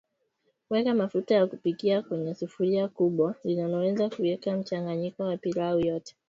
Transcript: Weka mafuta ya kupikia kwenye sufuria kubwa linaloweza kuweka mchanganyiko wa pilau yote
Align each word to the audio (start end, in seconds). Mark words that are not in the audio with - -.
Weka 0.69 0.93
mafuta 0.93 1.35
ya 1.35 1.47
kupikia 1.47 2.01
kwenye 2.01 2.35
sufuria 2.35 2.87
kubwa 2.87 3.35
linaloweza 3.43 4.09
kuweka 4.09 4.57
mchanganyiko 4.57 5.23
wa 5.23 5.37
pilau 5.37 5.79
yote 5.79 6.15